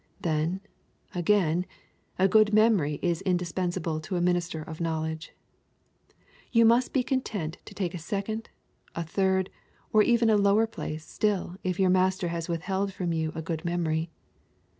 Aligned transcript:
Then, 0.21 0.61
again, 1.13 1.63
a 2.17 2.27
good 2.27 2.55
memory 2.55 2.97
is 3.03 3.21
indispensable 3.21 3.99
to 3.99 4.15
a 4.15 4.19
minister 4.19 4.63
of 4.63 4.81
knowledge. 4.81 5.31
You 6.51 6.65
must 6.65 6.91
be 6.91 7.03
content 7.03 7.59
to 7.65 7.75
take 7.75 7.93
a 7.93 7.99
second, 7.99 8.49
a 8.95 9.03
third, 9.03 9.51
or 9.93 10.01
even 10.01 10.31
a 10.31 10.37
lower 10.37 10.65
place 10.65 11.05
still 11.05 11.57
if 11.63 11.79
your 11.79 11.91
Master 11.91 12.29
has 12.29 12.49
withheld 12.49 12.91
from 12.91 13.13
you 13.13 13.31
a 13.35 13.43
good 13.43 13.63
memory. 13.63 14.09